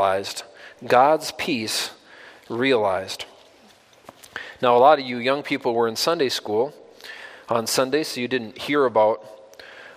[0.00, 0.44] realized.
[0.86, 1.90] God's peace
[2.48, 3.26] realized.
[4.62, 6.72] Now, a lot of you young people were in Sunday school
[7.50, 9.20] on Sunday, so you didn't hear about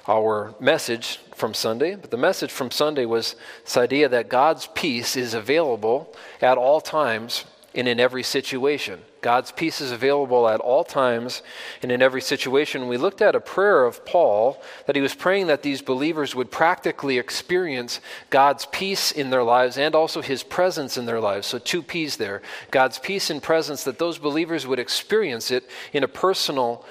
[0.06, 1.96] our message from Sunday.
[1.96, 6.82] But the message from Sunday was this idea that God's peace is available at all
[6.82, 9.00] times and in every situation.
[9.24, 11.42] God's peace is available at all times
[11.82, 12.90] and in every situation.
[12.90, 16.52] We looked at a prayer of Paul that he was praying that these believers would
[16.52, 21.48] practically experience God's peace in their lives and also his presence in their lives.
[21.48, 26.04] So, two P's there God's peace and presence, that those believers would experience it in
[26.04, 26.86] a personal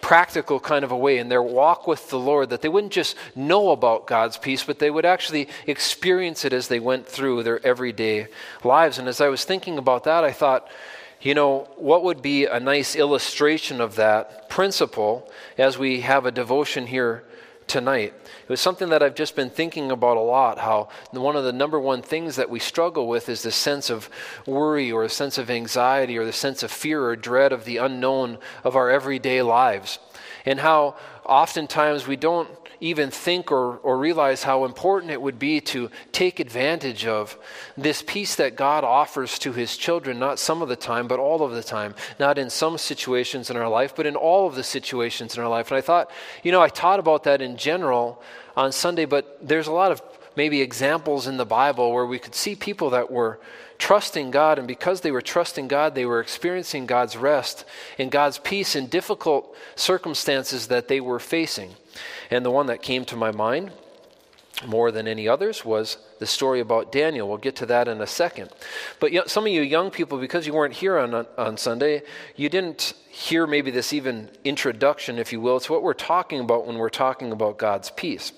[0.00, 3.16] practical kind of a way in their walk with the Lord, that they wouldn't just
[3.34, 7.64] know about God's peace, but they would actually experience it as they went through their
[7.66, 8.28] everyday
[8.62, 8.98] lives.
[8.98, 10.68] And as I was thinking about that, I thought,
[11.20, 16.30] you know, what would be a nice illustration of that principle as we have a
[16.30, 17.24] devotion here
[17.66, 18.14] tonight?
[18.42, 21.52] It was something that I've just been thinking about a lot how one of the
[21.52, 24.08] number one things that we struggle with is the sense of
[24.46, 27.78] worry or a sense of anxiety or the sense of fear or dread of the
[27.78, 29.98] unknown of our everyday lives.
[30.46, 32.48] And how oftentimes we don't
[32.80, 37.38] even think or, or realize how important it would be to take advantage of
[37.76, 41.42] this peace that God offers to his children, not some of the time, but all
[41.42, 41.94] of the time.
[42.18, 45.48] Not in some situations in our life, but in all of the situations in our
[45.48, 45.70] life.
[45.70, 46.10] And I thought,
[46.42, 48.22] you know, I taught about that in general
[48.56, 50.02] on Sunday, but there's a lot of
[50.36, 53.40] maybe examples in the Bible where we could see people that were
[53.78, 57.64] trusting God, and because they were trusting God, they were experiencing God's rest
[57.98, 61.70] and God's peace in difficult circumstances that they were facing.
[62.30, 63.72] And the one that came to my mind
[64.66, 67.28] more than any others was the story about Daniel.
[67.28, 68.50] We'll get to that in a second.
[68.98, 72.02] But you know, some of you young people, because you weren't here on, on Sunday,
[72.36, 76.66] you didn't hear maybe this even introduction, if you will, to what we're talking about
[76.66, 78.32] when we're talking about God's peace.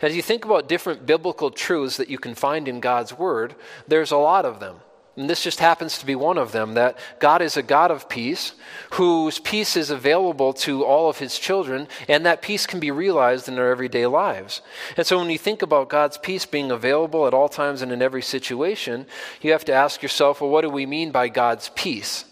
[0.00, 3.54] As you think about different biblical truths that you can find in God's Word,
[3.88, 4.76] there's a lot of them.
[5.16, 8.08] And this just happens to be one of them that God is a God of
[8.08, 8.54] peace,
[8.94, 13.48] whose peace is available to all of his children, and that peace can be realized
[13.48, 14.60] in their everyday lives.
[14.96, 18.02] And so when you think about God's peace being available at all times and in
[18.02, 19.06] every situation,
[19.40, 22.24] you have to ask yourself, well, what do we mean by God's peace?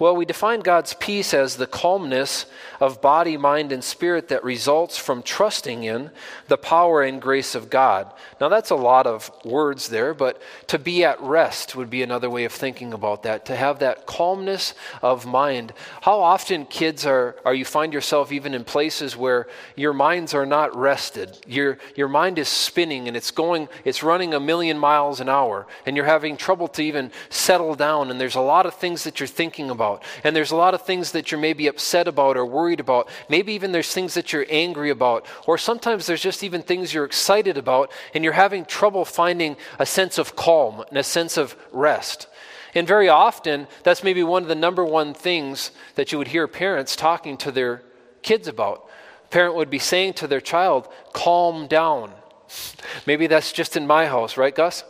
[0.00, 2.46] Well, we define God's peace as the calmness
[2.80, 6.10] of body, mind, and spirit that results from trusting in
[6.48, 8.10] the power and grace of God.
[8.40, 12.30] Now, that's a lot of words there, but to be at rest would be another
[12.30, 13.44] way of thinking about that.
[13.46, 14.72] To have that calmness
[15.02, 15.74] of mind.
[16.00, 20.46] How often, kids, are, are you find yourself even in places where your minds are
[20.46, 21.36] not rested?
[21.46, 25.66] Your, your mind is spinning and it's going, it's running a million miles an hour,
[25.84, 29.20] and you're having trouble to even settle down, and there's a lot of things that
[29.20, 29.89] you're thinking about,
[30.24, 33.08] and there's a lot of things that you're maybe upset about or worried about.
[33.28, 35.26] Maybe even there's things that you're angry about.
[35.46, 39.86] Or sometimes there's just even things you're excited about, and you're having trouble finding a
[39.86, 42.26] sense of calm and a sense of rest.
[42.74, 46.46] And very often, that's maybe one of the number one things that you would hear
[46.46, 47.82] parents talking to their
[48.22, 48.88] kids about.
[49.30, 52.12] Parent would be saying to their child, calm down.
[53.06, 54.84] Maybe that's just in my house, right, Gus?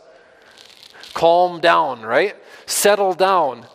[1.13, 2.35] Calm down, right?
[2.65, 3.65] Settle down.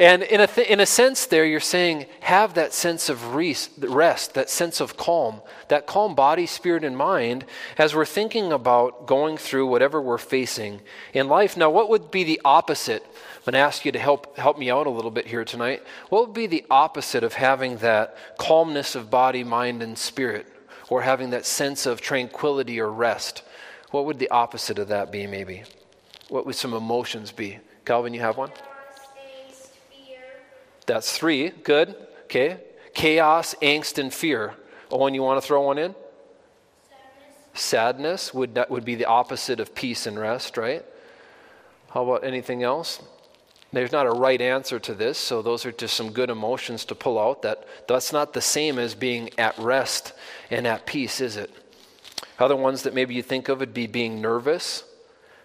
[0.00, 4.32] And in a, th- in a sense, there, you're saying, have that sense of rest,
[4.32, 7.44] that sense of calm, that calm body, spirit, and mind
[7.76, 10.80] as we're thinking about going through whatever we're facing
[11.12, 11.54] in life.
[11.54, 13.04] Now, what would be the opposite?
[13.04, 15.82] I'm going to ask you to help, help me out a little bit here tonight.
[16.08, 20.46] What would be the opposite of having that calmness of body, mind, and spirit,
[20.88, 23.42] or having that sense of tranquility or rest?
[23.90, 25.64] What would the opposite of that be, maybe?
[26.30, 27.58] What would some emotions be?
[27.84, 28.50] Calvin, you have one?
[30.86, 31.50] That's three.
[31.50, 31.94] Good.
[32.24, 32.58] Okay.
[32.94, 34.54] Chaos, angst, and fear.
[34.90, 35.94] Owen, you want to throw one in?
[36.88, 37.60] Sadness.
[37.60, 40.84] Sadness would, that would be the opposite of peace and rest, right?
[41.90, 43.00] How about anything else?
[43.72, 46.94] There's not a right answer to this, so those are just some good emotions to
[46.94, 47.42] pull out.
[47.42, 50.12] That that's not the same as being at rest
[50.50, 51.52] and at peace, is it?
[52.38, 54.82] Other ones that maybe you think of would be being nervous.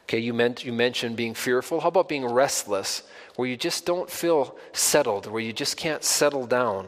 [0.04, 1.82] Okay, you meant you mentioned being fearful.
[1.82, 3.04] How about being restless?
[3.36, 6.88] Where you just don't feel settled, where you just can't settle down?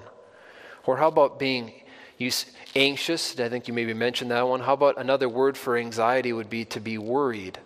[0.86, 1.74] Or how about being
[2.76, 3.40] anxious?
[3.40, 4.62] I think you maybe mentioned that one.
[4.62, 7.60] How about another word for anxiety would be to be worried?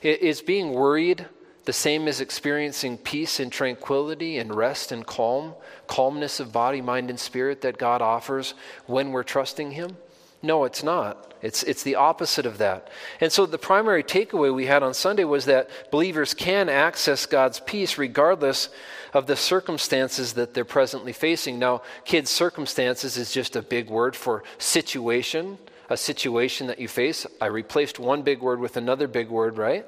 [0.00, 1.26] Is being worried
[1.64, 5.54] the same as experiencing peace and tranquility and rest and calm,
[5.86, 8.54] calmness of body, mind, and spirit that God offers
[8.86, 9.96] when we're trusting Him?
[10.42, 11.31] No, it's not.
[11.42, 12.88] It's, it's the opposite of that.
[13.20, 17.58] And so the primary takeaway we had on Sunday was that believers can access God's
[17.58, 18.68] peace regardless
[19.12, 21.58] of the circumstances that they're presently facing.
[21.58, 25.58] Now, kids, circumstances is just a big word for situation,
[25.90, 27.26] a situation that you face.
[27.40, 29.84] I replaced one big word with another big word, right?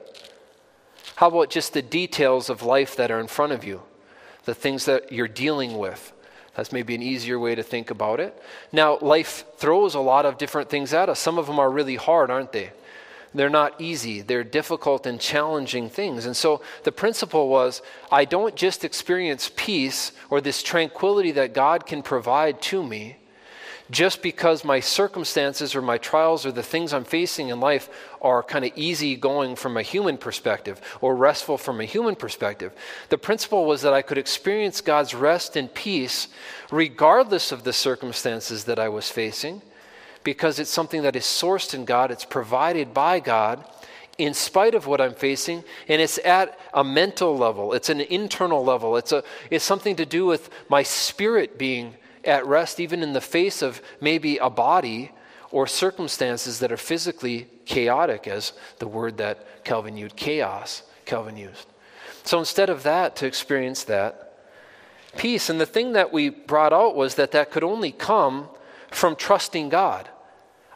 [1.16, 3.82] How about just the details of life that are in front of you?
[4.44, 6.12] The things that you're dealing with.
[6.56, 8.40] That's maybe an easier way to think about it.
[8.72, 11.18] Now, life throws a lot of different things at us.
[11.18, 12.70] Some of them are really hard, aren't they?
[13.34, 16.24] They're not easy, they're difficult and challenging things.
[16.24, 21.84] And so the principle was I don't just experience peace or this tranquility that God
[21.84, 23.16] can provide to me
[23.90, 27.90] just because my circumstances or my trials or the things I'm facing in life
[28.22, 32.72] are kind of easy going from a human perspective or restful from a human perspective.
[33.10, 36.28] The principle was that I could experience God's rest and peace
[36.70, 39.60] regardless of the circumstances that I was facing
[40.24, 43.62] because it's something that is sourced in God, it's provided by God
[44.16, 48.64] in spite of what I'm facing, and it's at a mental level, it's an internal
[48.64, 51.96] level, it's, a, it's something to do with my spirit being
[52.26, 55.10] at rest, even in the face of maybe a body
[55.50, 61.66] or circumstances that are physically chaotic, as the word that Calvin used, chaos, Calvin used.
[62.24, 64.24] So instead of that, to experience that
[65.16, 65.48] peace.
[65.48, 68.48] And the thing that we brought out was that that could only come
[68.90, 70.08] from trusting God.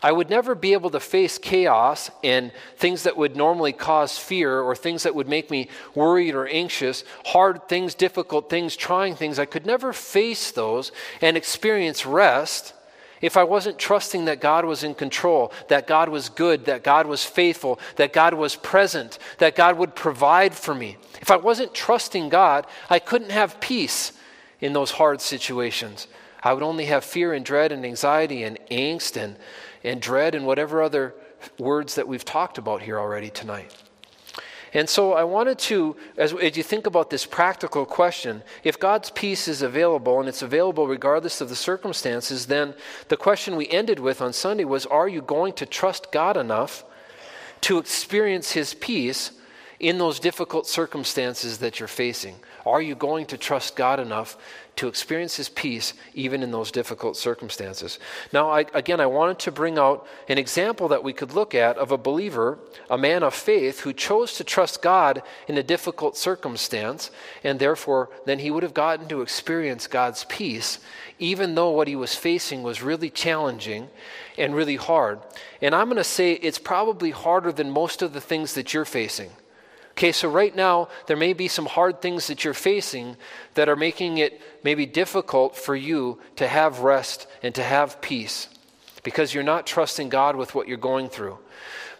[0.02, 4.60] I would never be able to face chaos and things that would normally cause fear
[4.60, 9.38] or things that would make me worried or anxious, hard things, difficult things, trying things.
[9.38, 12.74] I could never face those and experience rest
[13.20, 17.06] if I wasn't trusting that God was in control, that God was good, that God
[17.06, 20.96] was faithful, that God was present, that God would provide for me.
[21.20, 24.12] If I wasn't trusting God, I couldn't have peace
[24.60, 26.06] in those hard situations.
[26.42, 29.36] I would only have fear and dread and anxiety and angst and
[29.84, 31.14] and dread and whatever other
[31.58, 33.74] words that we've talked about here already tonight.
[34.74, 39.10] And so I wanted to, as, as, you think about this practical question, if God's
[39.10, 42.74] peace is available and it's available regardless of the circumstances, then
[43.08, 46.84] the question we ended with on Sunday was Are you going to trust God enough
[47.62, 49.32] to experience His peace
[49.80, 52.36] in those difficult circumstances that you're facing?
[52.66, 54.36] Are you going to trust God enough
[54.78, 57.98] to experience his peace even in those difficult circumstances.
[58.32, 61.76] Now, I, again, I wanted to bring out an example that we could look at
[61.76, 62.58] of a believer,
[62.88, 67.10] a man of faith, who chose to trust God in a difficult circumstance,
[67.42, 70.78] and therefore then he would have gotten to experience God's peace,
[71.18, 73.88] even though what he was facing was really challenging
[74.36, 75.18] and really hard.
[75.60, 78.84] And I'm going to say it's probably harder than most of the things that you're
[78.84, 79.30] facing.
[79.98, 83.16] Okay, so right now, there may be some hard things that you're facing
[83.54, 88.46] that are making it maybe difficult for you to have rest and to have peace
[89.02, 91.36] because you're not trusting God with what you're going through.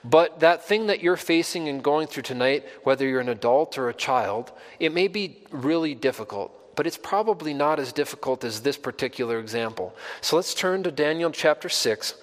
[0.05, 3.89] But that thing that you're facing and going through tonight, whether you're an adult or
[3.89, 8.77] a child, it may be really difficult, but it's probably not as difficult as this
[8.77, 9.93] particular example.
[10.21, 12.15] So let's turn to Daniel chapter 6.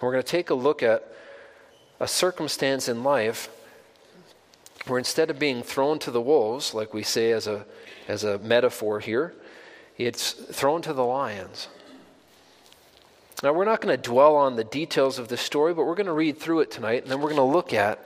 [0.00, 1.12] We're going to take a look at
[1.98, 3.50] a circumstance in life
[4.86, 7.64] where instead of being thrown to the wolves, like we say as a,
[8.08, 9.34] as a metaphor here,
[9.98, 11.68] it's thrown to the lions.
[13.42, 16.06] Now, we're not going to dwell on the details of this story, but we're going
[16.06, 17.98] to read through it tonight, and then we're going to look at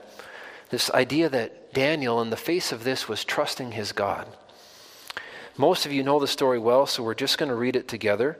[0.69, 4.27] this idea that Daniel, in the face of this, was trusting his God.
[5.57, 8.37] Most of you know the story well, so we're just going to read it together.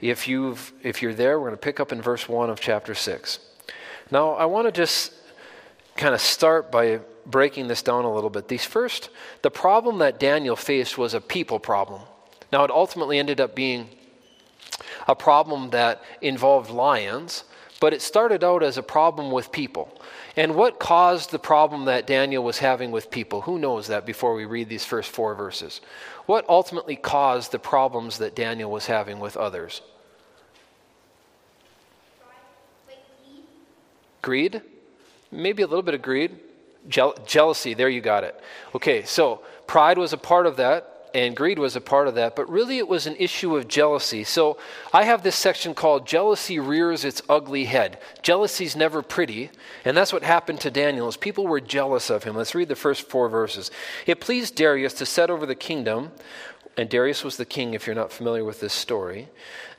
[0.00, 2.94] If, you've, if you're there, we're going to pick up in verse 1 of chapter
[2.94, 3.38] 6.
[4.10, 5.12] Now, I want to just
[5.96, 8.48] kind of start by breaking this down a little bit.
[8.48, 9.10] These first,
[9.42, 12.02] the problem that Daniel faced was a people problem.
[12.52, 13.88] Now, it ultimately ended up being
[15.08, 17.44] a problem that involved lions,
[17.80, 20.00] but it started out as a problem with people.
[20.36, 23.42] And what caused the problem that Daniel was having with people?
[23.42, 25.80] Who knows that before we read these first four verses?
[26.26, 29.82] What ultimately caused the problems that Daniel was having with others?
[34.22, 34.62] Greed?
[35.32, 36.38] Maybe a little bit of greed.
[36.86, 38.38] jealousy, there you got it.
[38.74, 42.36] Okay, so pride was a part of that and greed was a part of that,
[42.36, 44.24] but really it was an issue of jealousy.
[44.24, 44.56] So
[44.92, 47.98] I have this section called Jealousy Rears Its Ugly Head.
[48.22, 49.50] Jealousy's never pretty,
[49.84, 52.36] and that's what happened to Daniel, is people were jealous of him.
[52.36, 53.70] Let's read the first four verses.
[54.06, 56.12] It pleased Darius to set over the kingdom
[56.76, 59.28] and Darius was the king, if you're not familiar with this story.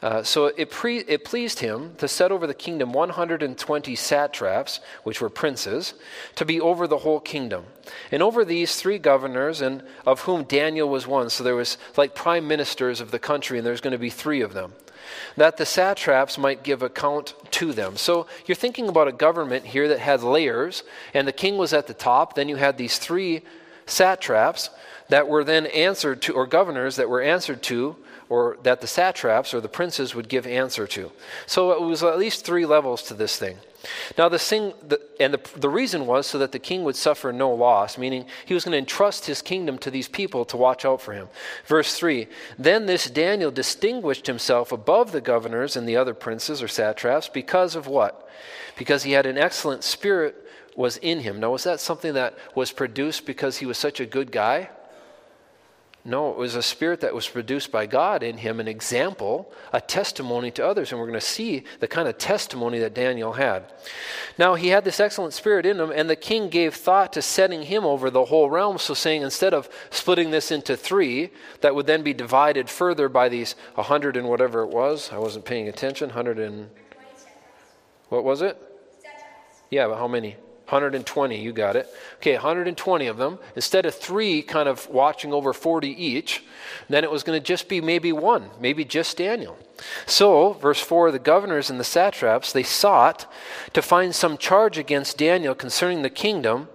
[0.04, 5.20] Uh, so it, pre- it pleased him to set over the kingdom 120 satraps, which
[5.20, 5.96] were princes,
[6.36, 7.66] to be over the whole kingdom.
[8.12, 11.32] And over these three governors, and of whom Daniel was one.
[11.32, 14.42] So there was like prime ministers of the country, and there's going to be three
[14.42, 14.74] of them.
[15.36, 17.98] That the satraps might give account to them.
[17.98, 20.84] So you're thinking about a government here that had layers,
[21.14, 22.36] and the king was at the top.
[22.36, 23.42] Then you had these three
[23.86, 24.70] satraps
[25.10, 27.96] that were then answered to, or governors that were answered to,
[28.30, 31.12] or that the satraps or the princes would give answer to.
[31.46, 33.58] So it was at least three levels to this thing.
[34.18, 37.34] Now, the thing, the, and the, the reason was so that the king would suffer
[37.34, 40.86] no loss, meaning he was going to entrust his kingdom to these people to watch
[40.86, 41.28] out for him.
[41.66, 46.68] Verse 3 Then this Daniel distinguished himself above the governors and the other princes or
[46.70, 48.30] satraps because of what?
[48.78, 50.43] Because he had an excellent spirit
[50.75, 51.39] was in him.
[51.39, 54.70] Now, was that something that was produced because he was such a good guy?
[56.06, 59.80] No, it was a spirit that was produced by God in him, an example, a
[59.80, 60.92] testimony to others.
[60.92, 63.72] And we're going to see the kind of testimony that Daniel had.
[64.38, 67.63] Now, he had this excellent spirit in him, and the king gave thought to setting
[67.63, 68.80] him over the whole realm.
[68.80, 71.30] So, saying instead of splitting this into three,
[71.62, 75.10] that would then be divided further by these 100 and whatever it was.
[75.13, 76.10] I wasn't paying attention.
[76.10, 76.70] 100 and.
[78.10, 78.62] What was it?
[79.72, 80.36] Yeah, but how many?
[80.74, 81.88] 120, you got it.
[82.15, 83.38] Okay, 120 of them.
[83.56, 86.44] Instead of three kind of watching over 40 each,
[86.89, 89.58] then it was going to just be maybe one, maybe just Daniel.
[90.06, 93.32] So, verse 4 the governors and the satraps, they sought
[93.74, 96.70] to find some charge against Daniel concerning the kingdom,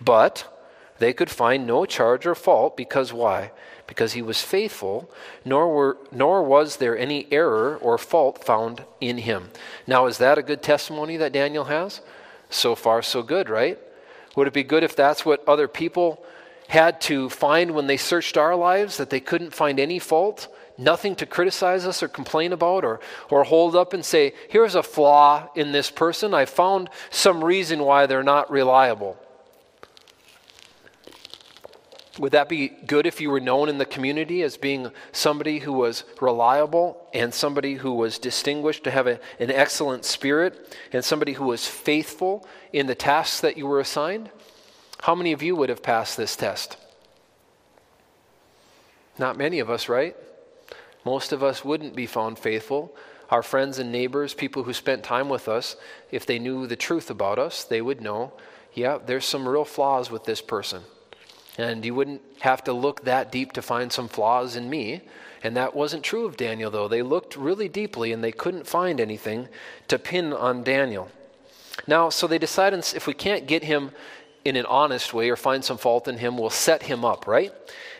[0.00, 0.50] but
[0.98, 3.50] they could find no charge or fault because why?
[3.86, 5.10] Because he was faithful,
[5.44, 9.50] nor, were, nor was there any error or fault found in him.
[9.86, 12.00] Now, is that a good testimony that Daniel has?
[12.54, 13.78] So far, so good, right?
[14.36, 16.24] Would it be good if that's what other people
[16.68, 20.46] had to find when they searched our lives, that they couldn't find any fault,
[20.78, 24.84] nothing to criticize us or complain about, or, or hold up and say, here's a
[24.84, 26.32] flaw in this person.
[26.32, 29.18] I found some reason why they're not reliable.
[32.18, 35.72] Would that be good if you were known in the community as being somebody who
[35.72, 41.32] was reliable and somebody who was distinguished to have a, an excellent spirit and somebody
[41.32, 44.30] who was faithful in the tasks that you were assigned?
[45.02, 46.76] How many of you would have passed this test?
[49.18, 50.16] Not many of us, right?
[51.04, 52.96] Most of us wouldn't be found faithful.
[53.28, 55.76] Our friends and neighbors, people who spent time with us,
[56.12, 58.32] if they knew the truth about us, they would know,
[58.72, 60.82] yeah, there's some real flaws with this person.
[61.56, 65.02] And you wouldn't have to look that deep to find some flaws in me.
[65.42, 66.88] And that wasn't true of Daniel, though.
[66.88, 69.48] They looked really deeply and they couldn't find anything
[69.88, 71.10] to pin on Daniel.
[71.86, 73.92] Now, so they decided if we can't get him
[74.44, 77.52] in an honest way or find some fault in him, we'll set him up, right?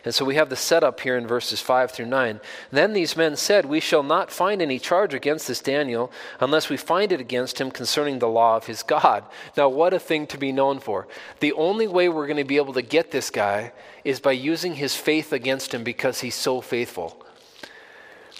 [0.05, 2.39] And so we have the setup here in verses 5 through 9.
[2.71, 6.77] Then these men said, We shall not find any charge against this Daniel unless we
[6.77, 9.23] find it against him concerning the law of his God.
[9.57, 11.07] Now, what a thing to be known for.
[11.39, 13.71] The only way we're going to be able to get this guy
[14.03, 17.25] is by using his faith against him because he's so faithful.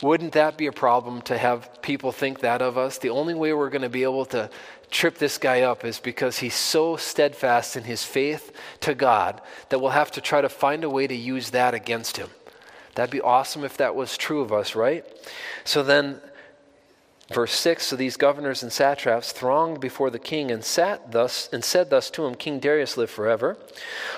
[0.01, 2.97] Wouldn't that be a problem to have people think that of us?
[2.97, 4.50] The only way we're going to be able to
[4.95, 9.79] trip this guy up is because he's so steadfast in his faith to God that
[9.79, 12.29] we'll have to try to find a way to use that against him.
[12.95, 15.05] That'd be awesome if that was true of us, right?
[15.65, 16.21] So then
[17.34, 21.63] Verse 6 So these governors and satraps thronged before the king and sat thus and
[21.63, 23.58] said thus to him, King Darius live forever.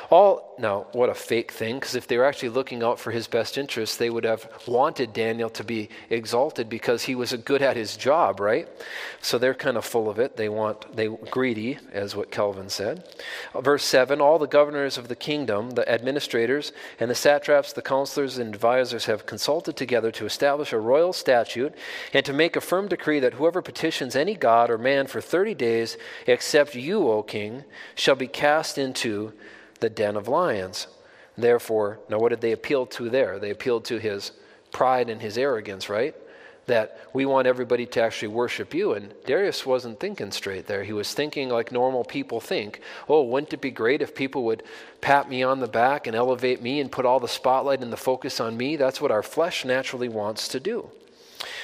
[0.09, 3.27] All now, what a fake thing, because if they were actually looking out for his
[3.27, 7.77] best interests, they would have wanted Daniel to be exalted because he was good at
[7.77, 8.67] his job, right?
[9.21, 10.35] So they're kind of full of it.
[10.35, 13.07] They want they greedy, as what Calvin said.
[13.55, 18.39] Verse 7 All the governors of the kingdom, the administrators, and the satraps, the counselors,
[18.39, 21.75] and advisors have consulted together to establish a royal statute
[22.13, 25.53] and to make a firm decree that whoever petitions any god or man for 30
[25.53, 27.63] days, except you, O king,
[27.95, 29.33] shall be cast into
[29.79, 30.87] the den of lions.
[31.37, 33.37] Therefore, now what did they appeal to there?
[33.37, 34.31] They appealed to his
[34.71, 36.15] pride and his arrogance, right?
[36.65, 38.93] That we want everybody to actually worship you.
[38.93, 40.83] And Darius wasn't thinking straight there.
[40.83, 42.81] He was thinking like normal people think.
[43.07, 44.63] Oh, wouldn't it be great if people would
[44.99, 47.97] pat me on the back and elevate me and put all the spotlight and the
[47.97, 48.75] focus on me?
[48.75, 50.89] That's what our flesh naturally wants to do.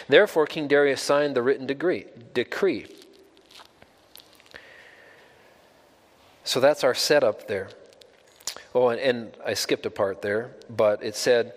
[0.08, 2.88] Therefore, King Darius signed the written degree, decree.
[6.44, 7.70] So that's our setup there.
[8.76, 11.54] Oh, and, and I skipped a part there, but it said,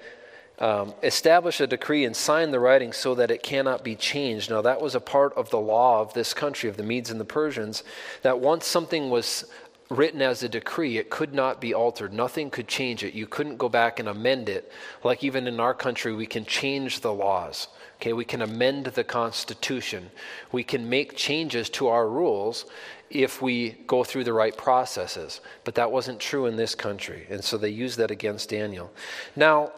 [0.58, 4.50] um, establish a decree and sign the writing so that it cannot be changed.
[4.50, 7.20] Now, that was a part of the law of this country, of the Medes and
[7.20, 7.84] the Persians,
[8.22, 9.44] that once something was
[9.88, 12.12] written as a decree, it could not be altered.
[12.12, 13.14] Nothing could change it.
[13.14, 14.72] You couldn't go back and amend it.
[15.04, 17.68] Like even in our country, we can change the laws.
[17.96, 20.10] Okay, we can amend the Constitution.
[20.52, 22.66] We can make changes to our rules
[23.08, 25.40] if we go through the right processes.
[25.64, 27.26] But that wasn't true in this country.
[27.30, 28.92] And so they used that against Daniel.
[29.34, 29.72] Now,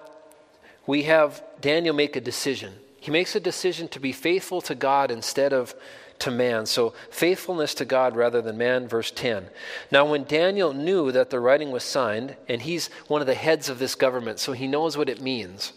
[0.87, 2.73] we have Daniel make a decision.
[2.99, 5.75] He makes a decision to be faithful to God instead of
[6.21, 6.67] to man.
[6.67, 9.49] So, faithfulness to God rather than man, verse 10.
[9.91, 13.69] Now, when Daniel knew that the writing was signed, and he's one of the heads
[13.69, 15.73] of this government, so he knows what it means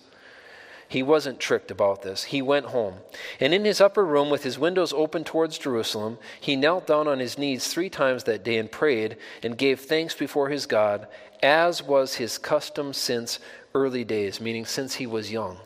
[0.92, 2.26] He wasn't tricked about this.
[2.26, 2.96] He went home.
[3.40, 7.20] And in his upper room, with his windows open towards Jerusalem, he knelt down on
[7.20, 11.08] his knees three times that day and prayed and gave thanks before his God,
[11.42, 13.40] as was his custom since
[13.74, 15.60] early days, meaning since he was young.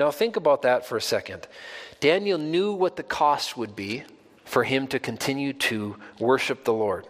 [0.00, 1.46] Now, think about that for a second.
[2.00, 4.02] Daniel knew what the cost would be
[4.44, 7.06] for him to continue to worship the Lord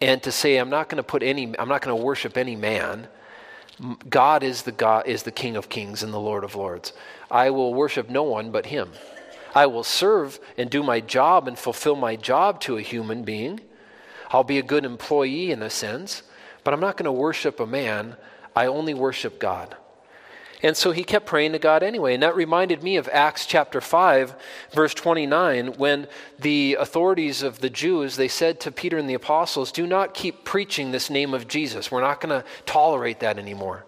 [0.00, 2.56] and to say, I'm not going to put any, I'm not going to worship any
[2.56, 3.08] man.
[4.08, 6.92] God is the God is the King of Kings and the Lord of Lords.
[7.30, 8.90] I will worship no one but him.
[9.54, 13.60] I will serve and do my job and fulfill my job to a human being.
[14.30, 16.22] I'll be a good employee in a sense,
[16.64, 18.16] but I'm not going to worship a man.
[18.54, 19.76] I only worship God.
[20.62, 22.14] And so he kept praying to God anyway.
[22.14, 24.34] And that reminded me of Acts chapter 5,
[24.72, 29.70] verse 29, when the authorities of the Jews, they said to Peter and the apostles,
[29.70, 31.92] do not keep preaching this name of Jesus.
[31.92, 33.84] We're not going to tolerate that anymore.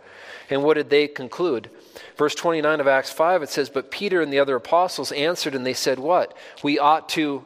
[0.49, 1.71] And what did they conclude?
[2.17, 5.67] Verse 29 of Acts 5, it says, But Peter and the other apostles answered and
[5.67, 6.37] they said, What?
[6.63, 7.45] We ought to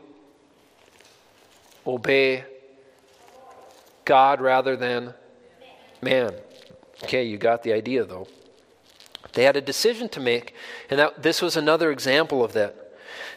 [1.86, 2.44] obey
[4.04, 5.14] God rather than
[6.02, 6.34] man.
[7.04, 8.28] Okay, you got the idea though.
[9.34, 10.54] They had a decision to make,
[10.90, 12.76] and that, this was another example of that.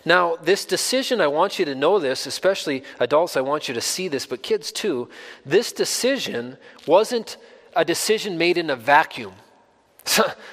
[0.05, 3.81] Now, this decision, I want you to know this, especially adults, I want you to
[3.81, 5.09] see this, but kids too.
[5.45, 7.37] This decision wasn't
[7.75, 9.33] a decision made in a vacuum.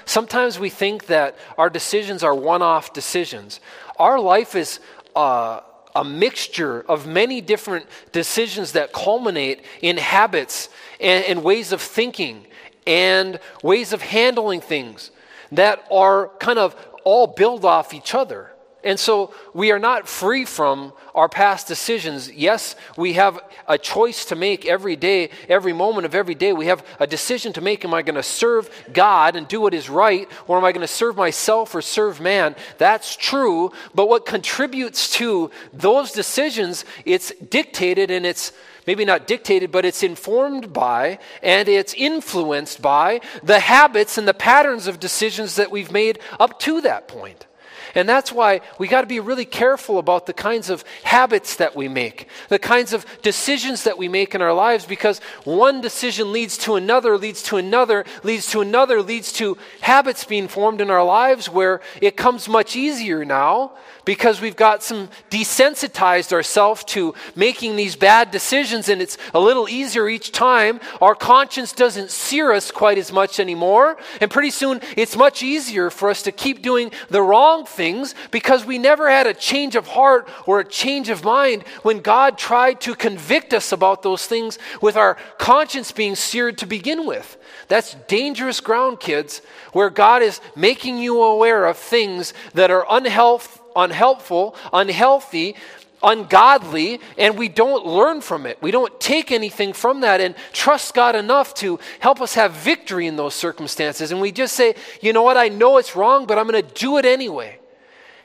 [0.05, 3.61] Sometimes we think that our decisions are one off decisions.
[3.99, 4.81] Our life is
[5.15, 5.61] uh,
[5.95, 10.69] a mixture of many different decisions that culminate in habits
[11.01, 12.47] and, and ways of thinking
[12.87, 15.11] and ways of handling things
[15.53, 16.75] that are kind of
[17.05, 18.51] all build off each other.
[18.85, 22.31] And so we are not free from our past decisions.
[22.31, 26.53] Yes, we have a choice to make every day, every moment of every day.
[26.53, 27.83] We have a decision to make.
[27.85, 30.83] Am I going to serve God and do what is right, or am I going
[30.83, 32.55] to serve myself or serve man?
[32.77, 33.73] That's true.
[33.95, 38.53] But what contributes to those decisions, it's dictated and it's
[38.87, 44.35] maybe not dictated, but it's informed by and it's influenced by the habits and the
[44.35, 47.47] patterns of decisions that we've made up to that point.
[47.95, 51.77] And that's why we got to be really careful about the kinds of habits that
[51.77, 56.33] we make, the kinds of decisions that we make in our lives, because one decision
[56.33, 60.91] leads to another, leads to another, leads to another, leads to habits being formed in
[60.91, 63.73] our lives where it comes much easier now
[64.05, 69.69] because we've got some desensitized ourselves to making these bad decisions and it's a little
[69.69, 70.81] easier each time.
[71.01, 73.97] Our conscience doesn't sear us quite as much anymore.
[74.21, 78.65] And pretty soon it's much easier for us to keep doing the wrong things because
[78.65, 82.81] we never had a change of heart or a change of mind when God tried
[82.83, 87.37] to convict us about those things with our conscience being seared to begin with.
[87.69, 89.41] That's dangerous ground, kids,
[89.73, 95.57] where God is making you aware of things that are unhealthy unhelpful, unhealthy,
[96.05, 98.63] ungodly, and we don't learn from it.
[98.63, 103.07] We don't take anything from that and trust God enough to help us have victory
[103.07, 104.13] in those circumstances.
[104.13, 106.75] And we just say, you know what, I know it's wrong, but I'm going to
[106.75, 107.59] do it anyway.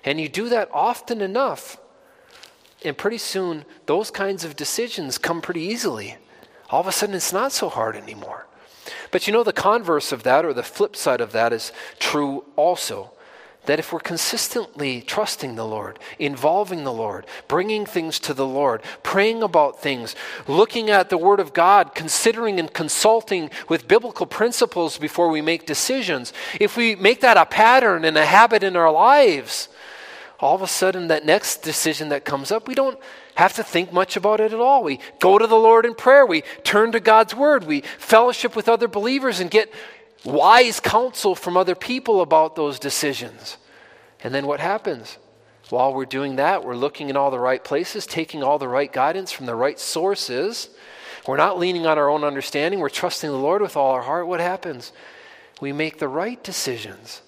[0.04, 1.78] And you do that often enough.
[2.86, 6.18] And pretty soon, those kinds of decisions come pretty easily.
[6.70, 8.46] All of a sudden, it's not so hard anymore.
[9.12, 12.46] But you know, the converse of that, or the flip side of that, is true
[12.56, 13.12] also
[13.66, 18.82] that if we're consistently trusting the Lord, involving the Lord, bringing things to the Lord,
[19.04, 20.16] praying about things,
[20.48, 25.66] looking at the Word of God, considering and consulting with biblical principles before we make
[25.66, 29.70] decisions, if we make that a pattern and a habit in our lives,
[30.40, 32.98] all of a sudden that next decision that comes up, we don't
[33.36, 34.84] have to think much about it at all.
[34.84, 38.70] We go to the Lord in prayer, we turn to God's Word, we fellowship with
[38.70, 39.72] other believers and get
[40.24, 43.58] wise counsel from other people about those decisions.
[44.24, 45.18] And then what happens?
[45.70, 48.92] While we're doing that, we're looking in all the right places, taking all the right
[48.92, 50.70] guidance from the right sources.
[51.28, 52.80] We're not leaning on our own understanding.
[52.80, 54.28] We're trusting the Lord with all our heart.
[54.28, 54.92] What happens?
[55.62, 57.22] We make the right decisions.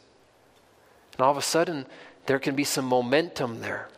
[1.14, 1.86] And all of a sudden,
[2.26, 3.90] there can be some momentum there.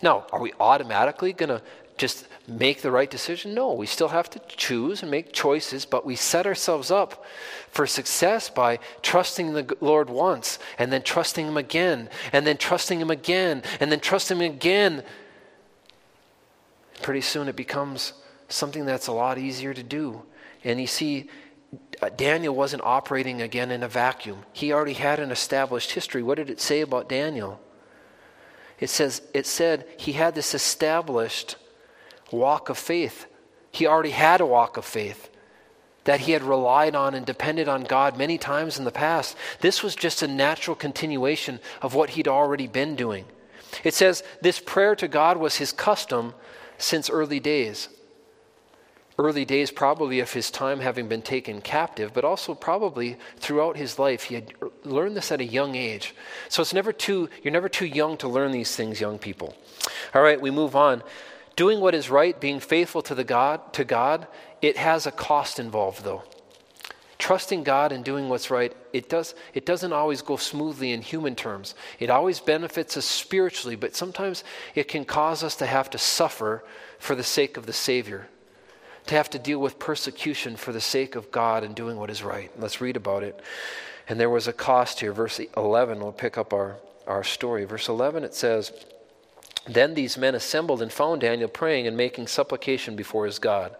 [0.00, 1.62] Now, are we automatically going to
[1.96, 3.54] just make the right decision?
[3.54, 7.24] No, we still have to choose and make choices, but we set ourselves up
[7.70, 13.00] for success by trusting the Lord once and then trusting Him again and then trusting
[13.00, 15.04] Him again and then trusting Him again.
[17.00, 18.12] Pretty soon it becomes
[18.48, 20.22] something that's a lot easier to do.
[20.64, 21.28] And you see,
[22.00, 24.44] uh, Daniel wasn't operating again in a vacuum.
[24.52, 26.22] He already had an established history.
[26.22, 27.60] What did it say about Daniel?
[28.78, 31.56] It says it said he had this established
[32.32, 33.26] walk of faith.
[33.70, 35.30] He already had a walk of faith.
[36.04, 39.36] that he had relied on and depended on God many times in the past.
[39.60, 43.24] This was just a natural continuation of what he'd already been doing.
[43.84, 46.34] It says this prayer to God was his custom
[46.78, 47.88] since early days.
[49.18, 53.98] Early days, probably of his time having been taken captive, but also probably throughout his
[53.98, 54.24] life.
[54.24, 54.52] He had
[54.84, 56.14] learned this at a young age.
[56.48, 59.54] So it's never too, you're never too young to learn these things, young people.
[60.14, 61.02] All right, we move on.
[61.56, 64.26] Doing what is right, being faithful to the God, to God,
[64.60, 66.22] it has a cost involved though.
[67.18, 71.36] Trusting God and doing what's right, it does it doesn't always go smoothly in human
[71.36, 71.74] terms.
[72.00, 74.42] It always benefits us spiritually, but sometimes
[74.74, 76.64] it can cause us to have to suffer
[76.98, 78.28] for the sake of the Savior.
[79.06, 82.22] To have to deal with persecution for the sake of God and doing what is
[82.22, 82.50] right.
[82.58, 83.40] Let's read about it.
[84.08, 85.12] And there was a cost here.
[85.12, 87.64] Verse 11, we'll pick up our, our story.
[87.64, 88.72] Verse 11, it says,
[89.66, 93.76] then these men assembled and found Daniel praying and making supplication before his God.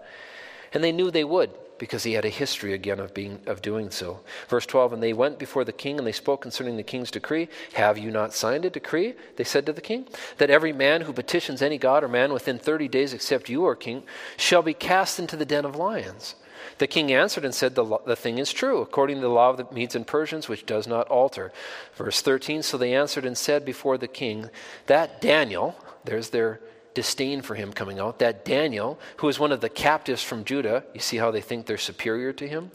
[0.72, 3.90] And they knew they would, because he had a history again of being of doing
[3.90, 4.20] so.
[4.48, 7.48] Verse 12, and they went before the king and they spoke concerning the king's decree.
[7.72, 9.14] Have you not signed a decree?
[9.34, 10.06] They said to the king,
[10.38, 13.74] that every man who petitions any god or man within thirty days except you, O
[13.74, 14.04] king,
[14.36, 16.36] shall be cast into the den of lions.
[16.78, 19.56] The king answered and said, the, the thing is true, according to the law of
[19.56, 21.52] the Medes and Persians, which does not alter.
[21.94, 24.50] Verse 13 So they answered and said before the king,
[24.86, 26.60] That Daniel, there's their
[26.94, 30.84] disdain for him coming out, that Daniel, who is one of the captives from Judah,
[30.94, 32.70] you see how they think they're superior to him,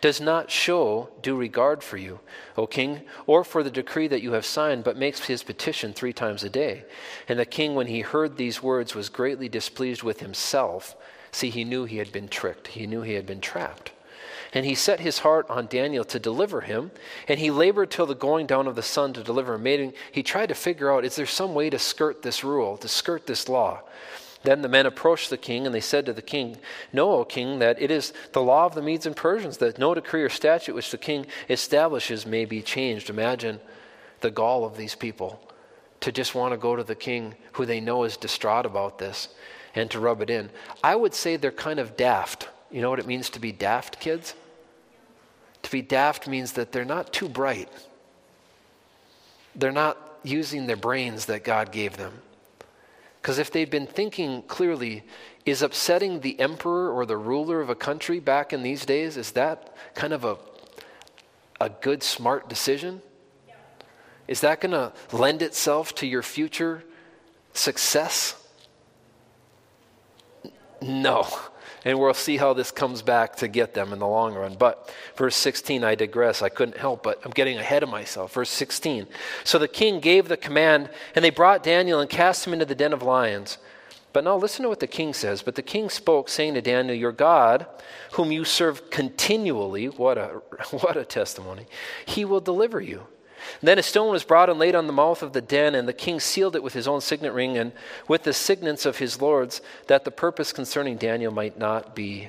[0.00, 2.20] does not show due regard for you,
[2.56, 6.12] O king, or for the decree that you have signed, but makes his petition three
[6.12, 6.84] times a day.
[7.28, 10.96] And the king, when he heard these words, was greatly displeased with himself
[11.32, 13.92] See, he knew he had been tricked, he knew he had been trapped.
[14.54, 16.90] And he set his heart on Daniel to deliver him,
[17.26, 19.92] and he labored till the going down of the sun to deliver him.
[20.12, 23.26] He tried to figure out is there some way to skirt this rule, to skirt
[23.26, 23.80] this law?
[24.42, 26.58] Then the men approached the king, and they said to the king,
[26.92, 29.94] Know, O king, that it is the law of the Medes and Persians that no
[29.94, 33.08] decree or statute which the king establishes may be changed.
[33.08, 33.60] Imagine
[34.20, 35.40] the gall of these people
[36.00, 39.28] to just want to go to the king who they know is distraught about this
[39.74, 40.50] and to rub it in.
[40.82, 42.48] I would say they're kind of daft.
[42.70, 44.34] You know what it means to be daft, kids?
[45.62, 47.68] To be daft means that they're not too bright.
[49.54, 52.12] They're not using their brains that God gave them.
[53.20, 55.04] Because if they'd been thinking clearly,
[55.46, 59.32] is upsetting the emperor or the ruler of a country back in these days, is
[59.32, 60.36] that kind of a,
[61.60, 63.00] a good, smart decision?
[64.26, 66.82] Is that going to lend itself to your future
[67.54, 68.34] success?
[70.82, 71.26] No.
[71.84, 74.54] And we'll see how this comes back to get them in the long run.
[74.54, 76.40] But verse 16, I digress.
[76.40, 78.34] I couldn't help, but I'm getting ahead of myself.
[78.34, 79.06] Verse 16.
[79.42, 82.76] So the king gave the command, and they brought Daniel and cast him into the
[82.76, 83.58] den of lions.
[84.12, 85.42] But now listen to what the king says.
[85.42, 87.66] But the king spoke, saying to Daniel, Your God,
[88.12, 91.66] whom you serve continually, what a, what a testimony,
[92.06, 93.06] he will deliver you.
[93.60, 95.92] Then a stone was brought and laid on the mouth of the den, and the
[95.92, 97.72] king sealed it with his own signet ring and
[98.08, 102.28] with the signets of his lords, that the purpose concerning Daniel might not be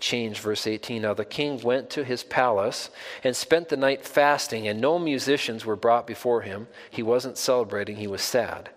[0.00, 0.40] changed.
[0.40, 2.90] Verse 18 Now the king went to his palace
[3.22, 6.68] and spent the night fasting, and no musicians were brought before him.
[6.90, 8.70] He wasn't celebrating, he was sad.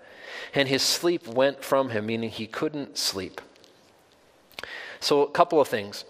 [0.54, 3.42] And his sleep went from him, meaning he couldn't sleep.
[5.00, 6.06] So, a couple of things.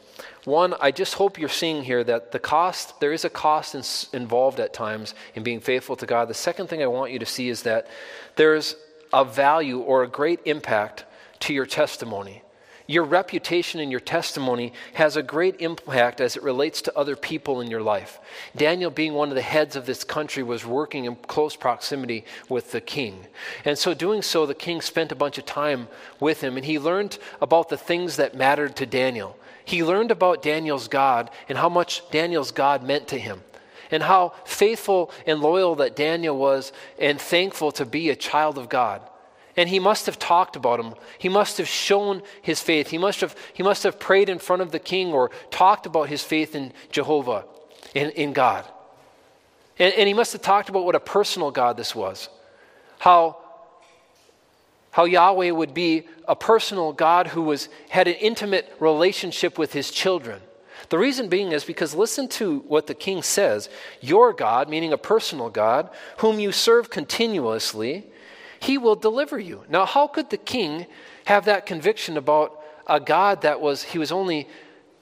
[0.46, 4.20] One, I just hope you're seeing here that the cost, there is a cost in,
[4.22, 6.28] involved at times in being faithful to God.
[6.28, 7.88] The second thing I want you to see is that
[8.36, 8.76] there's
[9.14, 11.06] a value or a great impact
[11.42, 12.43] to your testimony.
[12.86, 17.62] Your reputation and your testimony has a great impact as it relates to other people
[17.62, 18.20] in your life.
[18.56, 22.72] Daniel, being one of the heads of this country, was working in close proximity with
[22.72, 23.26] the king.
[23.64, 25.88] And so, doing so, the king spent a bunch of time
[26.20, 29.38] with him and he learned about the things that mattered to Daniel.
[29.64, 33.44] He learned about Daniel's God and how much Daniel's God meant to him,
[33.92, 38.68] and how faithful and loyal that Daniel was, and thankful to be a child of
[38.68, 39.02] God.
[39.56, 40.96] And he must have talked about him.
[41.18, 42.90] He must have shown his faith.
[42.90, 46.10] He must have, he must have prayed in front of the king or talked about
[46.10, 47.46] his faith in Jehovah,
[47.94, 48.66] in, in God.
[49.78, 52.30] And, and he must have talked about what a personal God this was.
[53.00, 53.38] How
[54.94, 59.90] how Yahweh would be a personal God who was, had an intimate relationship with his
[59.90, 60.40] children.
[60.90, 63.70] The reason being is because listen to what the king says
[64.02, 68.06] Your God, meaning a personal God, whom you serve continuously,
[68.64, 69.64] he will deliver you.
[69.70, 70.86] Now, how could the king
[71.26, 74.48] have that conviction about a God that was he was only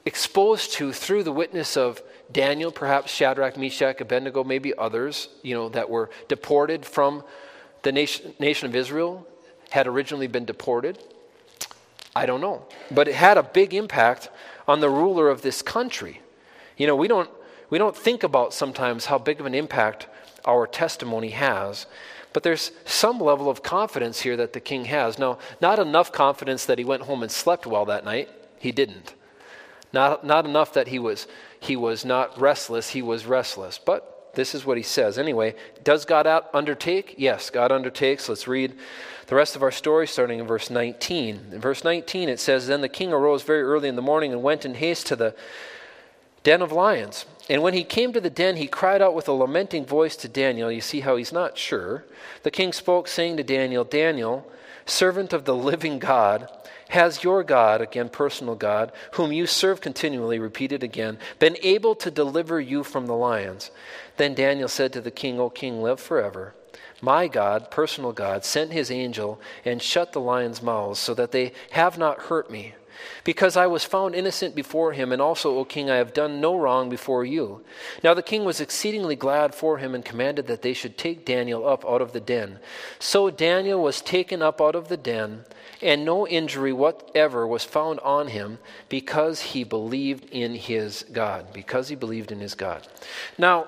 [0.04, 5.68] exposed to through the witness of Daniel, perhaps Shadrach, Meshach, Abednego, maybe others, you know,
[5.68, 7.22] that were deported from
[7.82, 9.26] the nation, nation of Israel
[9.70, 10.98] had originally been deported?
[12.16, 12.64] I don't know.
[12.90, 14.28] But it had a big impact
[14.66, 16.20] on the ruler of this country.
[16.76, 17.30] You know, we don't,
[17.70, 20.08] we don't think about sometimes how big of an impact
[20.44, 21.86] our testimony has.
[22.32, 25.18] But there's some level of confidence here that the king has.
[25.18, 28.28] Now, not enough confidence that he went home and slept well that night.
[28.58, 29.14] He didn't.
[29.92, 31.26] Not, not enough that he was,
[31.60, 33.78] he was not restless, he was restless.
[33.78, 35.18] But this is what he says.
[35.18, 37.14] Anyway, does God out undertake?
[37.18, 38.28] Yes, God undertakes.
[38.28, 38.74] Let's read
[39.26, 41.50] the rest of our story starting in verse 19.
[41.52, 44.42] In verse 19, it says Then the king arose very early in the morning and
[44.42, 45.34] went in haste to the
[46.42, 47.26] den of lions.
[47.48, 50.28] And when he came to the den, he cried out with a lamenting voice to
[50.28, 50.70] Daniel.
[50.70, 52.04] You see how he's not sure.
[52.44, 54.46] The king spoke, saying to Daniel, Daniel,
[54.86, 56.48] servant of the living God,
[56.90, 62.10] has your God, again, personal God, whom you serve continually, repeated again, been able to
[62.10, 63.70] deliver you from the lions?
[64.18, 66.54] Then Daniel said to the king, O king, live forever.
[67.00, 71.52] My God, personal God, sent his angel and shut the lions' mouths so that they
[71.70, 72.74] have not hurt me
[73.24, 76.56] because I was found innocent before him, and also, O king, I have done no
[76.56, 77.64] wrong before you.
[78.02, 81.66] Now the king was exceedingly glad for him and commanded that they should take Daniel
[81.68, 82.58] up out of the den.
[82.98, 85.44] So Daniel was taken up out of the den,
[85.80, 91.52] and no injury whatever was found on him because he believed in his God.
[91.52, 92.86] Because he believed in his God.
[93.36, 93.66] Now,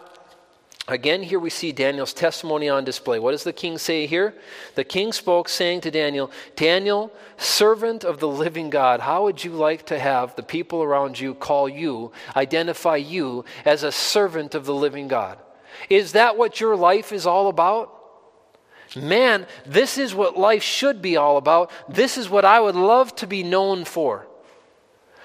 [0.87, 3.19] Again, here we see Daniel's testimony on display.
[3.19, 4.35] What does the king say here?
[4.75, 9.53] The king spoke, saying to Daniel, Daniel, servant of the living God, how would you
[9.53, 14.67] like to have the people around you call you, identify you as a servant of
[14.67, 15.39] the living God?
[15.89, 17.91] Is that what your life is all about?
[18.95, 21.71] Man, this is what life should be all about.
[21.89, 24.27] This is what I would love to be known for.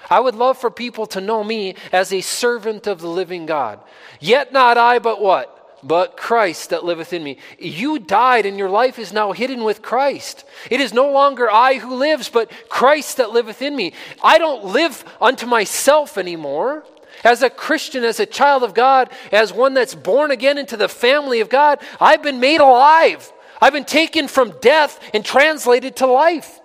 [0.08, 3.80] I would love for people to know me as a servant of the living God.
[4.20, 5.56] Yet not I, but what?
[5.82, 7.38] But Christ that liveth in me.
[7.58, 10.44] You died, and your life is now hidden with Christ.
[10.70, 13.94] It is no longer I who lives, but Christ that liveth in me.
[14.22, 16.84] I don't live unto myself anymore.
[17.24, 20.88] As a Christian, as a child of God, as one that's born again into the
[20.88, 23.32] family of God, I've been made alive.
[23.60, 26.59] I've been taken from death and translated to life.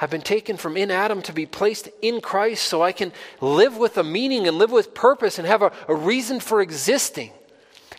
[0.00, 3.76] I've been taken from in Adam to be placed in Christ so I can live
[3.76, 7.30] with a meaning and live with purpose and have a, a, reason for existing.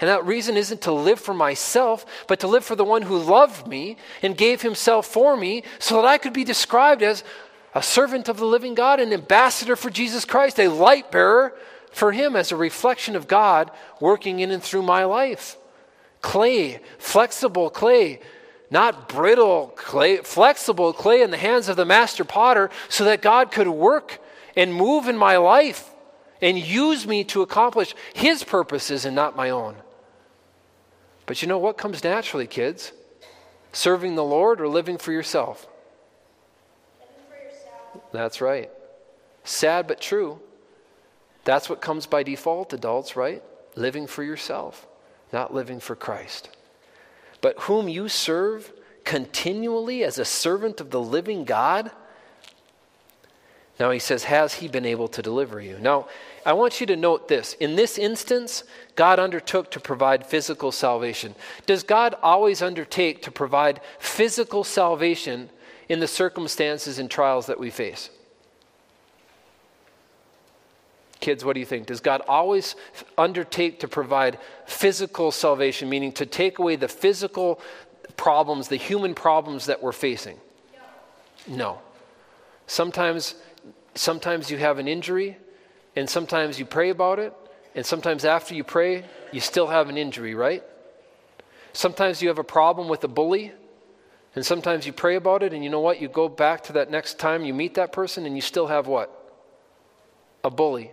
[0.01, 3.17] And that reason isn't to live for myself, but to live for the one who
[3.17, 7.23] loved me and gave himself for me so that I could be described as
[7.73, 11.53] a servant of the living God, an ambassador for Jesus Christ, a light bearer
[11.91, 15.57] for him as a reflection of God working in and through my life.
[16.21, 18.19] Clay, flexible clay,
[18.69, 23.51] not brittle clay, flexible clay in the hands of the master potter, so that God
[23.51, 24.19] could work
[24.55, 25.91] and move in my life
[26.41, 29.75] and use me to accomplish His purposes and not my own.
[31.25, 32.91] But you know what comes naturally, kids?
[33.71, 35.67] Serving the Lord or living for yourself?
[37.27, 38.11] For yourself.
[38.11, 38.69] That's right.
[39.43, 40.39] Sad but true.
[41.43, 43.43] That's what comes by default, adults, right?
[43.75, 44.87] Living for yourself,
[45.31, 46.49] not living for Christ
[47.45, 51.91] but whom you serve continually as a servant of the living God?
[53.79, 55.77] Now he says, Has he been able to deliver you?
[55.77, 56.07] Now,
[56.43, 57.53] I want you to note this.
[57.59, 58.63] In this instance,
[58.95, 61.35] God undertook to provide physical salvation.
[61.67, 65.51] Does God always undertake to provide physical salvation
[65.87, 68.09] in the circumstances and trials that we face?
[71.19, 71.87] Kids, what do you think?
[71.87, 72.75] Does God always
[73.17, 77.59] undertake to provide physical salvation, meaning to take away the physical
[78.17, 80.37] problems, the human problems that we're facing?
[81.47, 81.57] No.
[81.57, 81.79] no.
[82.67, 83.35] Sometimes,
[83.95, 85.37] sometimes you have an injury,
[85.95, 87.33] and sometimes you pray about it,
[87.75, 90.63] and sometimes after you pray, you still have an injury, right?
[91.73, 93.51] Sometimes you have a problem with a bully,
[94.35, 96.01] and sometimes you pray about it, and you know what?
[96.01, 98.87] You go back to that next time you meet that person, and you still have
[98.87, 99.11] what?
[100.43, 100.91] A bully.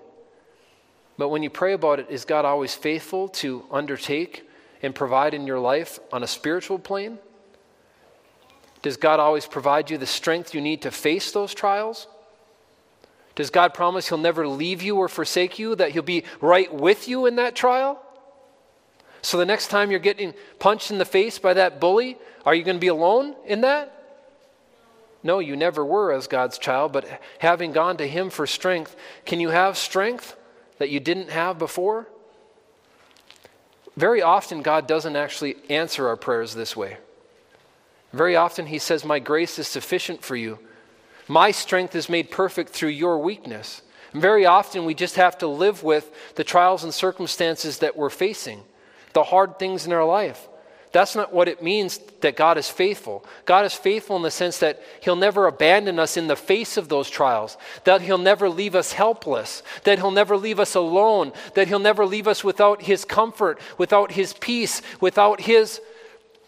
[1.18, 4.48] But when you pray about it, is God always faithful to undertake
[4.82, 7.18] and provide in your life on a spiritual plane?
[8.82, 12.08] Does God always provide you the strength you need to face those trials?
[13.34, 17.08] Does God promise He'll never leave you or forsake you, that He'll be right with
[17.08, 18.02] you in that trial?
[19.22, 22.64] So the next time you're getting punched in the face by that bully, are you
[22.64, 23.98] going to be alone in that?
[25.22, 27.06] No, you never were as God's child, but
[27.38, 30.36] having gone to Him for strength, can you have strength?
[30.78, 32.08] That you didn't have before?
[33.96, 36.96] Very often, God doesn't actually answer our prayers this way.
[38.12, 40.58] Very often, He says, My grace is sufficient for you.
[41.28, 43.82] My strength is made perfect through your weakness.
[44.12, 48.10] And very often, we just have to live with the trials and circumstances that we're
[48.10, 48.62] facing,
[49.12, 50.48] the hard things in our life,
[50.92, 53.24] That's not what it means that God is faithful.
[53.46, 56.90] God is faithful in the sense that He'll never abandon us in the face of
[56.90, 61.68] those trials, that He'll never leave us helpless, that He'll never leave us alone, that
[61.68, 65.80] He'll never leave us without His comfort, without His peace, without His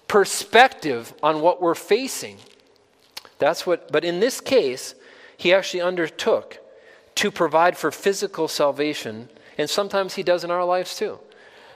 [0.09, 2.37] perspective on what we're facing.
[3.39, 4.95] That's what, but in this case,
[5.39, 6.59] He actually undertook
[7.15, 11.19] to provide for physical salvation, and sometimes He does in our lives too.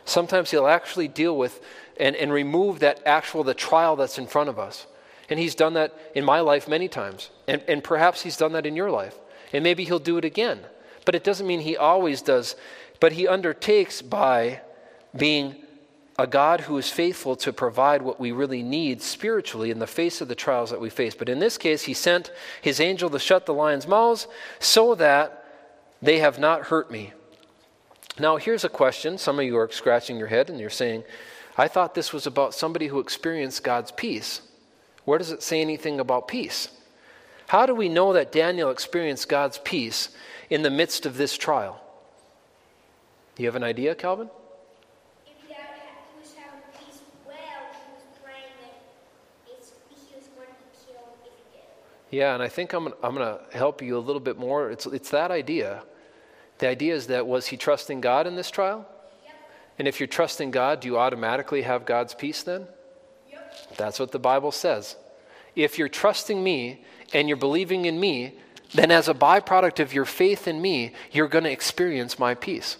[0.04, 1.62] Sometimes He'll actually deal with
[1.98, 4.86] and, and remove that actual, the trial that's in front of us.
[5.28, 7.30] And he's done that in my life many times.
[7.46, 9.18] And, and perhaps he's done that in your life.
[9.52, 10.60] And maybe he'll do it again.
[11.04, 12.56] But it doesn't mean he always does.
[13.00, 14.60] But he undertakes by
[15.16, 15.56] being
[16.18, 20.20] a God who is faithful to provide what we really need spiritually in the face
[20.20, 21.14] of the trials that we face.
[21.14, 24.26] But in this case, he sent his angel to shut the lions' mouths
[24.58, 25.44] so that
[26.02, 27.12] they have not hurt me.
[28.18, 29.16] Now, here's a question.
[29.16, 31.04] Some of you are scratching your head and you're saying,
[31.58, 34.42] I thought this was about somebody who experienced God's peace.
[35.04, 36.68] Where does it say anything about peace?
[37.48, 40.10] How do we know that Daniel experienced God's peace
[40.48, 41.82] in the midst of this trial?
[43.34, 44.30] Do you have an idea, Calvin?
[52.10, 54.70] Yeah, and I think I'm, I'm going to help you a little bit more.
[54.70, 55.82] It's, it's that idea.
[56.58, 58.86] The idea is that was he trusting God in this trial?
[59.78, 62.66] And if you're trusting God, do you automatically have God's peace then?
[63.30, 63.76] Yep.
[63.76, 64.96] That's what the Bible says.
[65.54, 68.34] If you're trusting me and you're believing in me,
[68.74, 72.76] then as a byproduct of your faith in me, you're going to experience my peace.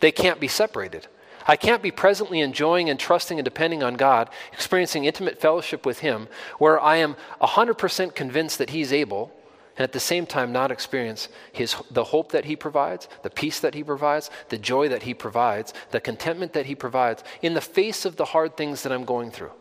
[0.00, 1.06] They can't be separated.
[1.46, 6.00] I can't be presently enjoying and trusting and depending on God, experiencing intimate fellowship with
[6.00, 9.32] Him, where I am 100% convinced that He's able
[9.76, 13.60] and at the same time not experience his, the hope that he provides, the peace
[13.60, 17.60] that he provides, the joy that he provides, the contentment that he provides in the
[17.60, 19.52] face of the hard things that I'm going through.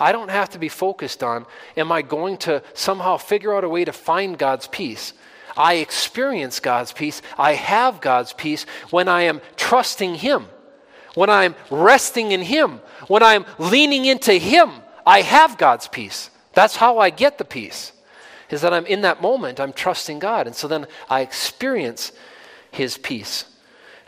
[0.00, 1.46] I don't have to be focused on,
[1.76, 5.12] am I going to somehow figure out a way to find God's peace?
[5.56, 7.22] I experience God's peace.
[7.38, 10.46] I have God's peace when I am trusting Him,
[11.14, 14.70] when I'm resting in Him, when I'm leaning into Him.
[15.06, 16.30] I have God's peace.
[16.54, 17.92] That's how I get the peace
[18.52, 20.46] is that I'm in that moment, I'm trusting God.
[20.46, 22.12] And so then I experience
[22.70, 23.46] His peace.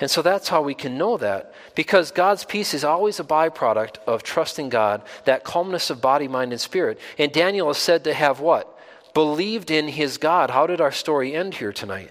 [0.01, 1.55] And so that's how we can know that.
[1.75, 6.53] Because God's peace is always a byproduct of trusting God, that calmness of body, mind,
[6.53, 6.99] and spirit.
[7.19, 8.79] And Daniel is said to have what?
[9.15, 10.51] Believed in his God.
[10.51, 12.11] How did our story end here tonight?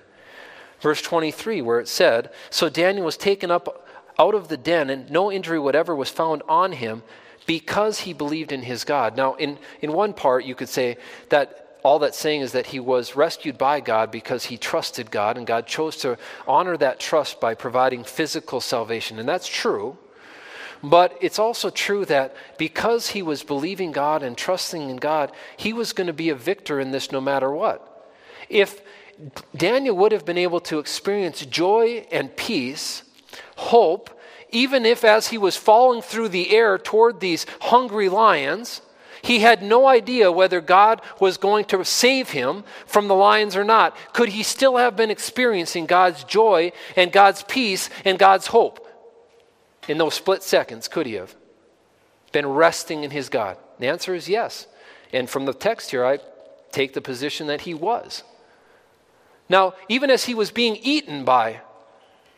[0.80, 5.10] Verse 23, where it said, So Daniel was taken up out of the den, and
[5.10, 7.04] no injury whatever was found on him
[7.46, 9.18] because he believed in his God.
[9.18, 10.98] Now, in, in one part, you could say
[11.30, 15.38] that all that's saying is that he was rescued by God because he trusted God,
[15.38, 16.18] and God chose to
[16.48, 19.20] honor that trust by providing physical salvation.
[19.20, 19.98] And that's true.
[20.82, 25.72] But it's also true that because he was believing God and trusting in God, he
[25.72, 28.12] was going to be a victor in this no matter what.
[28.50, 28.82] If
[29.56, 33.04] Daniel would have been able to experience joy and peace,
[33.56, 34.10] hope,
[34.50, 38.82] even if as he was falling through the air toward these hungry lions,
[39.24, 43.64] he had no idea whether God was going to save him from the lions or
[43.64, 43.96] not.
[44.12, 48.86] Could he still have been experiencing God's joy and God's peace and God's hope?
[49.88, 51.34] In those split seconds, could he have
[52.34, 53.58] been resting in his God?
[53.80, 54.68] The answer is yes.
[55.14, 56.20] And from the text here, I
[56.74, 58.24] take the position that he was.
[59.48, 61.62] Now, even as he was being eaten by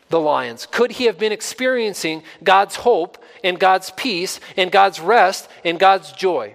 [0.08, 5.48] the lions, could he have been experiencing God's hope and God's peace and God's rest
[5.64, 6.54] and God's joy?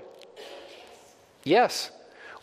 [1.43, 1.91] Yes.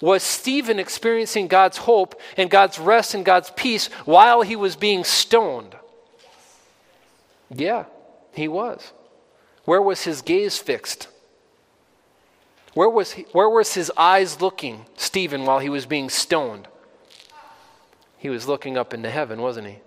[0.00, 5.04] Was Stephen experiencing God's hope and God's rest and God's peace while he was being
[5.04, 5.74] stoned?
[7.50, 7.86] Yeah,
[8.32, 8.92] he was.
[9.64, 11.08] Where was his gaze fixed?
[12.74, 16.68] Where was, he, where was his eyes looking, Stephen, while he was being stoned?
[18.18, 19.78] He was looking up into heaven, wasn't he?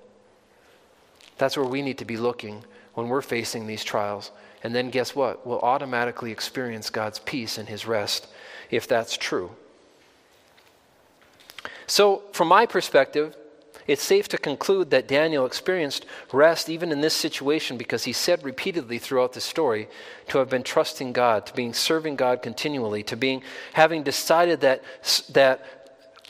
[1.37, 4.31] That's where we need to be looking when we're facing these trials.
[4.63, 5.47] And then guess what?
[5.47, 8.27] We'll automatically experience God's peace and his rest
[8.71, 9.51] if that's true.
[11.85, 13.35] So, from my perspective,
[13.87, 18.43] it's safe to conclude that Daniel experienced rest even in this situation because he said
[18.43, 19.89] repeatedly throughout the story
[20.29, 24.83] to have been trusting God, to being serving God continually, to being having decided that
[25.31, 25.65] that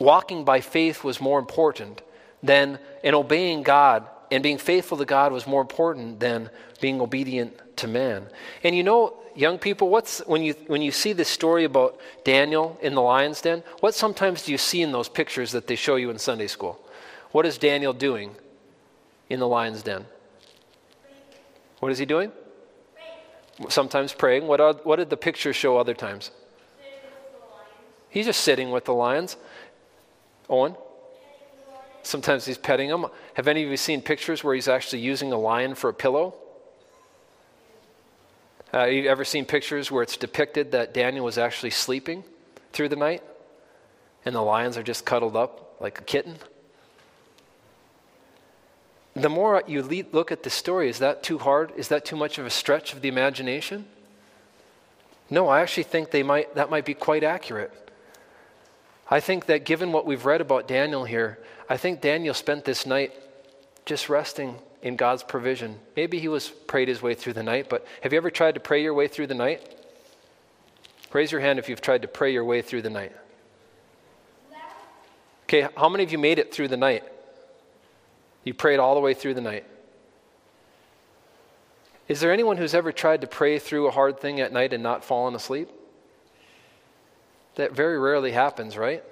[0.00, 2.02] walking by faith was more important
[2.42, 6.50] than and obeying God and being faithful to God was more important than
[6.80, 8.26] being obedient to man.
[8.64, 12.78] And you know, young people, what's when you when you see this story about Daniel
[12.82, 15.96] in the lion's den, what sometimes do you see in those pictures that they show
[15.96, 16.80] you in Sunday school?
[17.32, 18.36] What is Daniel doing
[19.28, 20.06] in the lion's den?
[21.80, 22.30] What is he doing?
[23.68, 24.46] Sometimes praying.
[24.46, 26.30] What, oth- what did the picture show other times?
[28.08, 29.36] He's just sitting with the lions.
[30.48, 30.76] Owen?
[32.02, 33.06] Sometimes he's petting them.
[33.34, 36.34] Have any of you seen pictures where he's actually using a lion for a pillow?
[38.74, 42.24] Uh, you ever seen pictures where it's depicted that Daniel was actually sleeping
[42.72, 43.22] through the night
[44.24, 46.36] and the lions are just cuddled up like a kitten?
[49.14, 51.72] The more you look at the story, is that too hard?
[51.76, 53.84] Is that too much of a stretch of the imagination?
[55.28, 57.72] No, I actually think they might, that might be quite accurate.
[59.10, 62.86] I think that given what we've read about Daniel here, I think Daniel spent this
[62.86, 63.12] night
[63.84, 65.78] just resting in God's provision.
[65.96, 68.60] Maybe he was prayed his way through the night, but have you ever tried to
[68.60, 69.76] pray your way through the night?
[71.12, 73.12] Raise your hand if you've tried to pray your way through the night.
[75.44, 77.04] Okay, how many of you made it through the night?
[78.44, 79.66] You prayed all the way through the night.
[82.08, 84.82] Is there anyone who's ever tried to pray through a hard thing at night and
[84.82, 85.68] not fallen asleep?
[87.54, 89.04] That very rarely happens, right?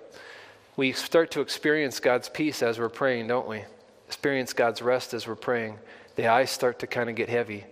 [0.77, 3.65] We start to experience God's peace as we're praying, don't we?
[4.11, 5.79] Experience God's rest as we're praying.
[6.17, 7.65] The eyes start to kind of get heavy.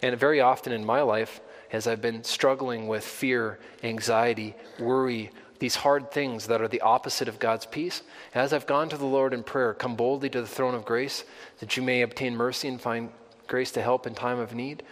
[0.00, 5.76] And very often in my life, as I've been struggling with fear, anxiety, worry, these
[5.76, 8.00] hard things that are the opposite of God's peace,
[8.34, 11.24] as I've gone to the Lord in prayer, come boldly to the throne of grace
[11.58, 13.10] that you may obtain mercy and find
[13.46, 14.82] grace to help in time of need,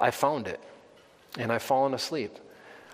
[0.00, 0.60] I found it
[1.36, 2.38] and I've fallen asleep.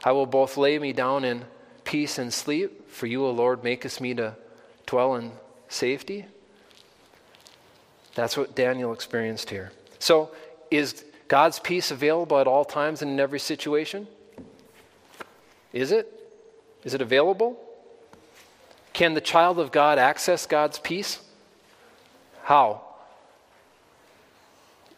[0.02, 1.44] I will both lay me down in
[1.84, 4.34] peace and sleep, for you, O Lord, makest me to
[4.86, 5.30] dwell in
[5.68, 6.26] safety.
[8.14, 9.72] That's what Daniel experienced here.
[9.98, 10.30] So,
[10.70, 14.06] is God's peace available at all times and in every situation?
[15.72, 16.10] Is it?
[16.84, 17.58] Is it available?
[18.92, 21.18] Can the child of God access God's peace?
[22.44, 22.82] How?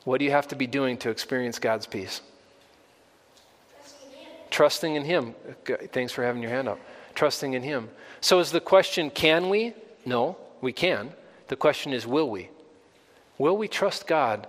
[0.04, 2.20] What do you have to be doing to experience God's peace?
[4.50, 5.34] Trusting in Him.
[5.92, 6.78] Thanks for having your hand up.
[7.14, 7.88] Trusting in Him.
[8.20, 9.74] So, is the question, can we?
[10.04, 11.12] No, we can.
[11.48, 12.50] The question is, will we?
[13.38, 14.46] Will we trust God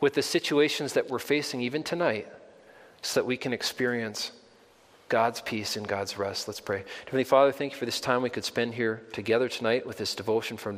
[0.00, 2.28] with the situations that we're facing even tonight
[3.02, 4.32] so that we can experience
[5.08, 6.48] God's peace and God's rest.
[6.48, 6.84] Let's pray.
[7.04, 10.14] Heavenly Father, thank you for this time we could spend here together tonight with this
[10.16, 10.76] devotion from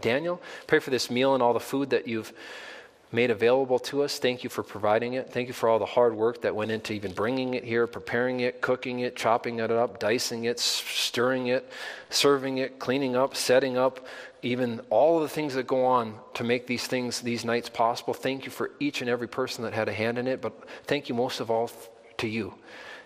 [0.00, 0.40] Daniel.
[0.66, 2.32] Pray for this meal and all the food that you've
[3.12, 4.18] made available to us.
[4.18, 5.30] Thank you for providing it.
[5.30, 8.40] Thank you for all the hard work that went into even bringing it here, preparing
[8.40, 11.70] it, cooking it, chopping it up, dicing it, stirring it,
[12.08, 14.06] serving it, cleaning up, setting up,
[14.42, 18.14] even all of the things that go on to make these things, these nights possible.
[18.14, 20.52] Thank you for each and every person that had a hand in it, but
[20.84, 21.70] thank you most of all
[22.18, 22.54] to you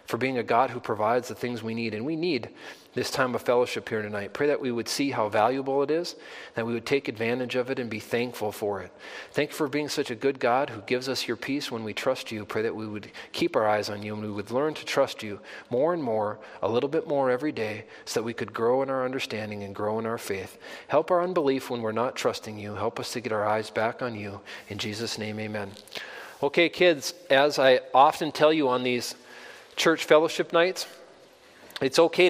[0.04, 1.94] for being a God who provides the things we need.
[1.94, 2.50] And we need
[2.94, 4.32] this time of fellowship here tonight.
[4.32, 6.16] Pray that we would see how valuable it is,
[6.54, 8.90] that we would take advantage of it and be thankful for it.
[9.32, 11.94] Thank you for being such a good God who gives us your peace when we
[11.94, 12.44] trust you.
[12.44, 15.22] Pray that we would keep our eyes on you and we would learn to trust
[15.22, 15.38] you
[15.70, 18.90] more and more, a little bit more every day, so that we could grow in
[18.90, 20.58] our understanding and grow in our faith.
[20.88, 22.74] Help our unbelief when we're not trusting you.
[22.74, 24.40] Help us to get our eyes back on you.
[24.68, 25.70] In Jesus' name, amen.
[26.42, 29.14] Okay, kids, as I often tell you on these
[29.76, 30.86] church fellowship nights,
[31.80, 32.18] it's okay